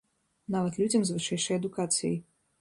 Нават 0.55 0.79
людзям 0.83 1.05
з 1.09 1.17
вышэйшай 1.19 1.61
адукацыяй. 1.61 2.19